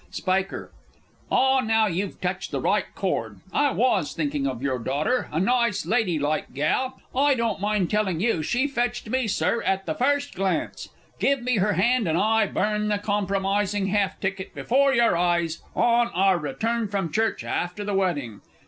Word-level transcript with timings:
Sp. 0.09 0.33
Ah, 1.31 1.59
now 1.59 1.85
you've 1.85 2.19
touched 2.21 2.49
the 2.49 2.59
right 2.59 2.85
chord! 2.95 3.41
I 3.53 3.69
was 3.69 4.13
thinking 4.15 4.47
of 4.47 4.63
your 4.63 4.79
daughter 4.79 5.29
a 5.31 5.39
nice 5.39 5.85
lady 5.85 6.17
like 6.17 6.55
gal 6.55 6.99
I 7.15 7.35
don't 7.35 7.61
mind 7.61 7.91
telling 7.91 8.19
you 8.19 8.41
she 8.41 8.65
fetched 8.67 9.11
me, 9.11 9.27
Sir, 9.27 9.61
at 9.61 9.85
the 9.85 9.93
first 9.93 10.33
glance. 10.33 10.89
Give 11.19 11.43
me 11.43 11.57
her 11.57 11.73
hand, 11.73 12.07
and 12.07 12.17
I 12.17 12.47
burn 12.47 12.87
the 12.87 12.97
compromising 12.97 13.89
half 13.89 14.19
ticket 14.19 14.55
before 14.55 14.91
your 14.91 15.15
eyes 15.15 15.61
on 15.75 16.07
our 16.15 16.39
return 16.39 16.87
from 16.87 17.11
church 17.11 17.43
after 17.43 17.83
the 17.83 17.93
wedding. 17.93 18.41